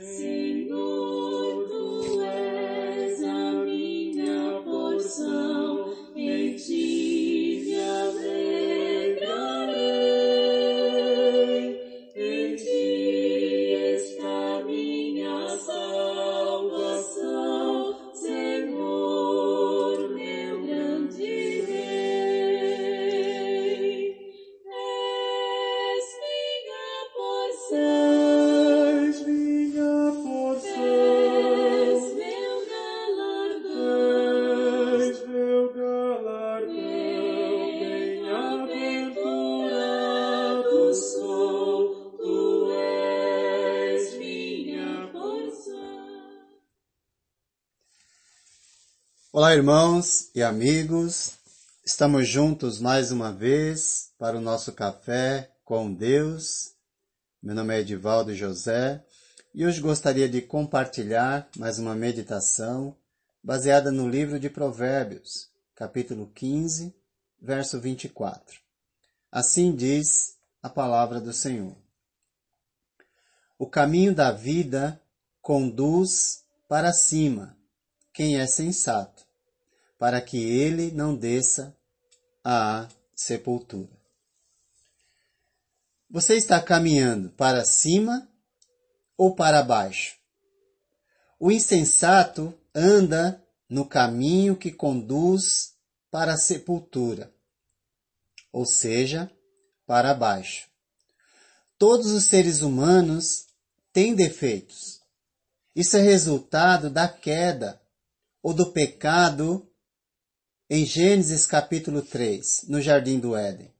[0.00, 1.11] Senhor,
[49.42, 51.32] Olá, irmãos e amigos.
[51.84, 56.74] Estamos juntos mais uma vez para o nosso café com Deus.
[57.42, 59.04] Meu nome é Edivaldo José
[59.52, 62.96] e hoje gostaria de compartilhar mais uma meditação
[63.42, 66.94] baseada no livro de Provérbios, capítulo 15,
[67.40, 68.60] verso 24.
[69.28, 71.74] Assim diz a palavra do Senhor.
[73.58, 75.02] O caminho da vida
[75.40, 77.56] conduz para cima
[78.12, 79.31] quem é sensato,
[80.02, 81.72] para que ele não desça
[82.42, 83.96] à sepultura.
[86.10, 88.28] Você está caminhando para cima
[89.16, 90.16] ou para baixo?
[91.38, 95.74] O insensato anda no caminho que conduz
[96.10, 97.32] para a sepultura,
[98.52, 99.30] ou seja,
[99.86, 100.66] para baixo.
[101.78, 103.46] Todos os seres humanos
[103.92, 105.00] têm defeitos.
[105.76, 107.80] Isso é resultado da queda
[108.42, 109.68] ou do pecado
[110.74, 113.70] em Gênesis capítulo 3, no jardim do Éden.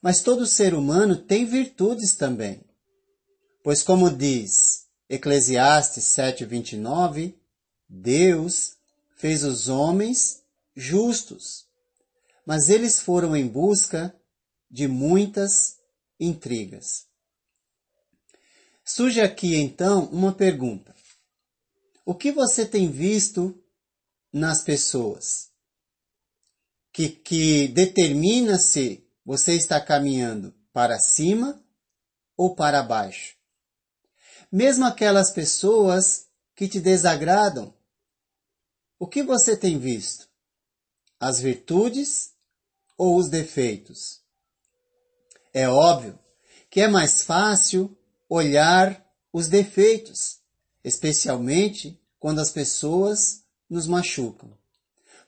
[0.00, 2.64] Mas todo ser humano tem virtudes também.
[3.62, 7.38] Pois como diz Eclesiastes 7:29,
[7.86, 8.78] Deus
[9.18, 10.42] fez os homens
[10.74, 11.66] justos,
[12.46, 14.18] mas eles foram em busca
[14.70, 15.76] de muitas
[16.18, 17.04] intrigas.
[18.82, 20.96] Surge aqui então uma pergunta.
[22.02, 23.62] O que você tem visto
[24.32, 25.49] nas pessoas
[26.92, 31.62] que, que determina se você está caminhando para cima
[32.36, 33.36] ou para baixo?
[34.50, 37.72] Mesmo aquelas pessoas que te desagradam,
[38.98, 40.28] o que você tem visto?
[41.18, 42.34] As virtudes
[42.98, 44.20] ou os defeitos?
[45.54, 46.18] É óbvio
[46.68, 47.96] que é mais fácil
[48.28, 50.38] olhar os defeitos,
[50.84, 54.56] especialmente quando as pessoas nos machucam,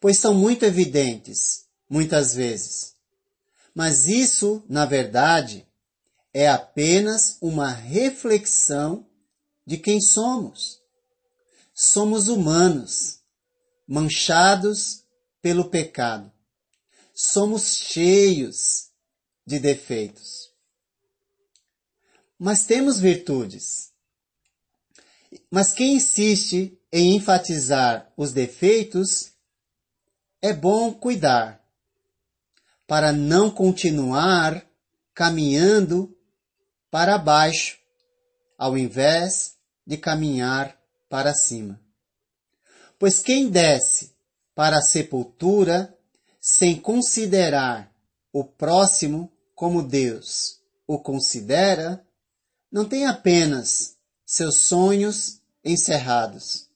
[0.00, 2.94] pois são muito evidentes, muitas vezes.
[3.74, 5.66] Mas isso, na verdade,
[6.32, 9.06] é apenas uma reflexão
[9.66, 10.80] de quem somos.
[11.74, 13.20] Somos humanos,
[13.86, 15.04] manchados
[15.42, 16.32] pelo pecado.
[17.14, 18.90] Somos cheios
[19.46, 20.50] de defeitos.
[22.38, 23.92] Mas temos virtudes.
[25.50, 29.32] Mas quem insiste em enfatizar os defeitos,
[30.42, 31.60] é bom cuidar
[32.86, 34.66] para não continuar
[35.14, 36.16] caminhando
[36.90, 37.78] para baixo,
[38.58, 39.56] ao invés
[39.86, 40.76] de caminhar
[41.08, 41.80] para cima.
[42.98, 44.14] Pois quem desce
[44.54, 45.96] para a sepultura
[46.40, 47.92] sem considerar
[48.32, 52.04] o próximo como Deus o considera,
[52.72, 53.96] não tem apenas
[54.26, 56.68] seus sonhos encerrados,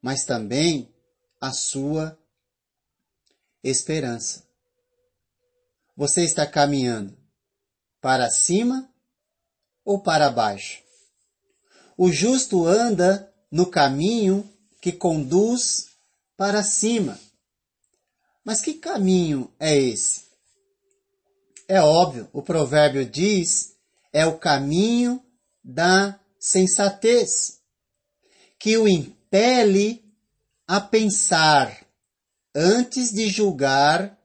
[0.00, 0.94] mas também
[1.40, 2.16] a sua
[3.64, 4.44] esperança.
[5.96, 7.16] Você está caminhando
[8.00, 8.88] para cima
[9.84, 10.82] ou para baixo?
[11.96, 14.48] O justo anda no caminho
[14.80, 15.86] que conduz
[16.36, 17.18] para cima.
[18.44, 20.24] Mas que caminho é esse?
[21.66, 23.74] É óbvio, o provérbio diz,
[24.12, 25.24] é o caminho
[25.62, 27.60] da sensatez,
[28.58, 30.04] que o impele
[30.66, 31.86] a pensar
[32.54, 34.16] antes de julgar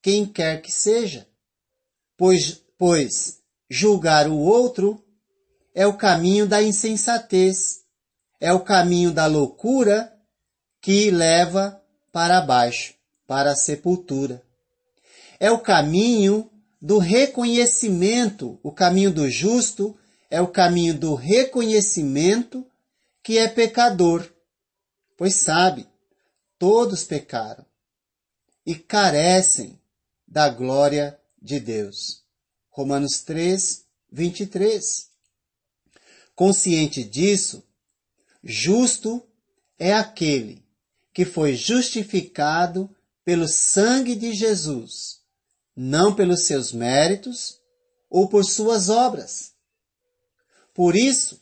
[0.00, 1.26] quem quer que seja,
[2.16, 5.02] pois, pois julgar o outro
[5.74, 7.82] é o caminho da insensatez,
[8.40, 10.12] é o caminho da loucura
[10.80, 11.80] que leva
[12.12, 12.94] para baixo,
[13.26, 14.42] para a sepultura.
[15.40, 16.50] É o caminho
[16.80, 19.96] do reconhecimento, o caminho do justo
[20.30, 22.66] é o caminho do reconhecimento
[23.22, 24.28] que é pecador,
[25.16, 25.86] pois sabe,
[26.58, 27.64] todos pecaram
[28.64, 29.80] e carecem
[30.26, 32.22] da glória de Deus.
[32.70, 35.10] Romanos 3, 23.
[36.34, 37.62] Consciente disso,
[38.42, 39.22] justo
[39.78, 40.64] é aquele
[41.12, 42.88] que foi justificado
[43.24, 45.20] pelo sangue de Jesus,
[45.76, 47.60] não pelos seus méritos
[48.08, 49.52] ou por suas obras.
[50.74, 51.40] Por isso,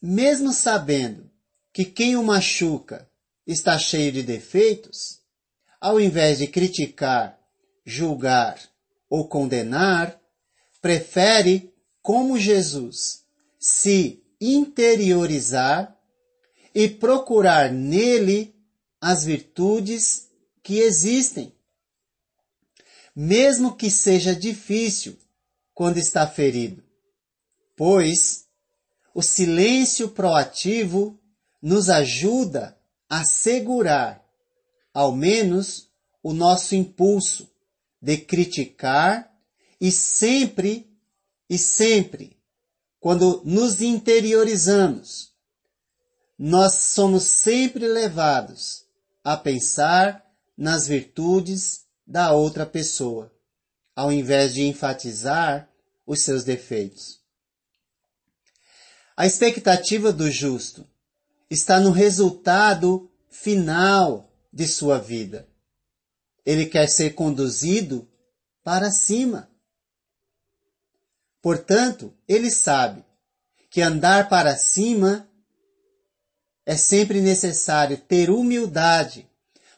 [0.00, 1.30] mesmo sabendo
[1.72, 3.08] que quem o machuca
[3.46, 5.20] está cheio de defeitos,
[5.84, 7.38] ao invés de criticar,
[7.84, 8.58] julgar
[9.06, 10.18] ou condenar,
[10.80, 13.26] prefere, como Jesus,
[13.60, 15.94] se interiorizar
[16.74, 18.56] e procurar nele
[18.98, 20.30] as virtudes
[20.62, 21.54] que existem.
[23.14, 25.18] Mesmo que seja difícil
[25.74, 26.82] quando está ferido,
[27.76, 28.46] pois
[29.14, 31.20] o silêncio proativo
[31.60, 32.74] nos ajuda
[33.06, 34.23] a segurar,
[34.94, 35.90] ao menos,
[36.22, 37.50] o nosso impulso
[38.00, 39.28] de criticar
[39.80, 40.88] e sempre
[41.50, 42.38] e sempre,
[43.00, 45.34] quando nos interiorizamos,
[46.38, 48.84] nós somos sempre levados
[49.22, 50.24] a pensar
[50.56, 53.32] nas virtudes da outra pessoa,
[53.94, 55.68] ao invés de enfatizar
[56.06, 57.20] os seus defeitos.
[59.16, 60.86] A expectativa do justo
[61.50, 65.48] está no resultado final de sua vida.
[66.46, 68.08] Ele quer ser conduzido
[68.62, 69.50] para cima.
[71.42, 73.04] Portanto, ele sabe
[73.68, 75.28] que andar para cima
[76.64, 79.28] é sempre necessário ter humildade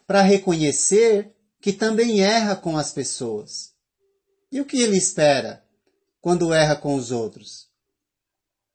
[0.05, 3.73] para reconhecer que também erra com as pessoas.
[4.51, 5.65] E o que ele espera
[6.21, 7.67] quando erra com os outros?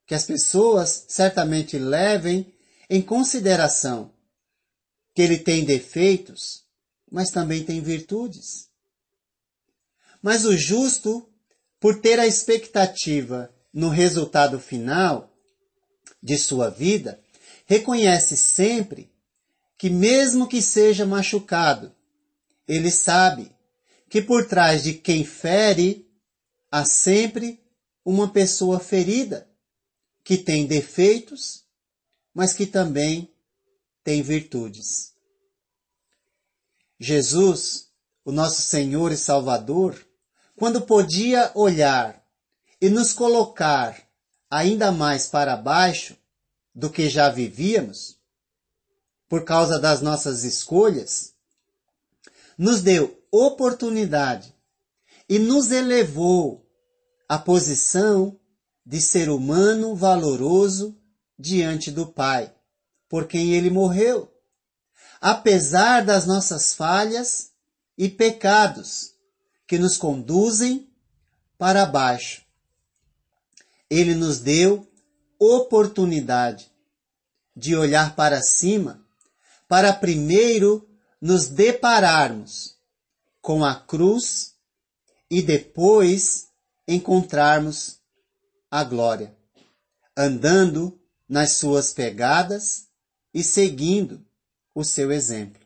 [0.05, 2.53] Que as pessoas certamente levem
[2.91, 4.12] em consideração
[5.15, 6.65] que ele tem defeitos,
[7.11, 8.69] mas também tem virtudes.
[10.23, 11.29] Mas o justo,
[11.79, 15.31] por ter a expectativa no resultado final
[16.23, 17.21] de sua vida,
[17.67, 19.11] reconhece sempre
[19.77, 21.93] que, mesmo que seja machucado,
[22.69, 23.51] ele sabe
[24.09, 26.07] que por trás de quem fere
[26.71, 27.61] há sempre
[28.05, 29.49] uma pessoa ferida,
[30.25, 31.65] que tem defeitos,
[32.33, 33.32] mas que também
[34.05, 35.13] tem virtudes.
[36.99, 37.89] Jesus,
[38.25, 40.07] o nosso Senhor e Salvador,
[40.57, 42.25] quando podia olhar
[42.81, 44.01] e nos colocar
[44.51, 46.17] ainda mais para baixo
[46.75, 48.19] do que já vivíamos,
[49.29, 51.35] por causa das nossas escolhas,
[52.59, 54.55] nos deu oportunidade
[55.29, 56.69] e nos elevou
[57.29, 58.39] à posição
[58.85, 60.97] de ser humano valoroso
[61.39, 62.55] diante do Pai,
[63.13, 64.33] por quem ele morreu.
[65.21, 67.53] Apesar das nossas falhas
[67.99, 69.13] e pecados,
[69.67, 70.91] que nos conduzem
[71.59, 72.43] para baixo.
[73.91, 74.91] Ele nos deu
[75.39, 76.73] oportunidade
[77.55, 79.05] de olhar para cima
[79.69, 80.89] para primeiro
[81.21, 82.79] nos depararmos
[83.43, 84.55] com a cruz
[85.31, 86.49] e depois
[86.89, 87.99] encontrarmos
[88.71, 89.37] a glória,
[90.17, 90.99] andando
[91.29, 92.91] nas suas pegadas
[93.33, 94.25] e seguindo
[94.75, 95.63] o seu exemplo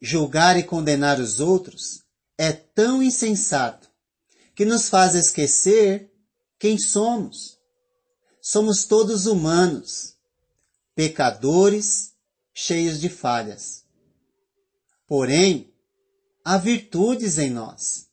[0.00, 2.02] julgar e condenar os outros
[2.38, 3.90] é tão insensato
[4.54, 6.10] que nos faz esquecer
[6.58, 7.58] quem somos.
[8.40, 10.16] Somos todos humanos,
[10.94, 12.14] pecadores,
[12.54, 13.84] cheios de falhas.
[15.06, 15.72] Porém,
[16.44, 18.08] há virtudes em nós,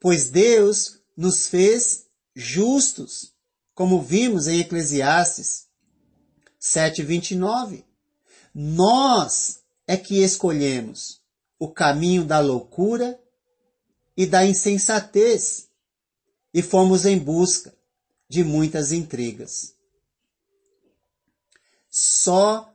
[0.00, 3.32] pois Deus nos fez justos,
[3.74, 5.67] como vimos em Eclesiastes
[6.60, 7.84] 7:29.
[8.54, 11.20] Nós é que escolhemos
[11.58, 13.20] o caminho da loucura
[14.16, 15.68] e da insensatez
[16.52, 17.74] e fomos em busca
[18.28, 19.74] de muitas intrigas.
[21.90, 22.72] Só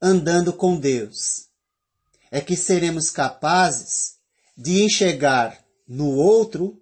[0.00, 1.48] andando com Deus
[2.30, 4.16] é que seremos capazes
[4.56, 6.80] de enxergar no outro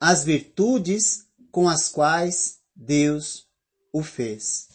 [0.00, 3.46] as virtudes com as quais Deus
[3.92, 4.67] o fez.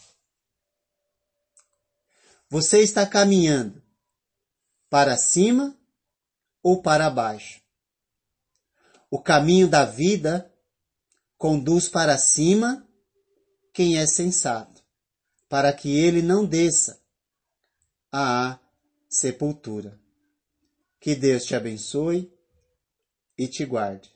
[2.54, 3.82] Você está caminhando
[4.88, 5.76] para cima
[6.62, 7.64] ou para baixo.
[9.10, 10.54] O caminho da vida
[11.36, 12.88] conduz para cima
[13.74, 14.84] quem é sensato,
[15.50, 17.02] para que ele não desça
[18.12, 18.60] à
[19.10, 20.00] sepultura.
[21.00, 22.32] Que Deus te abençoe
[23.36, 24.13] e te guarde.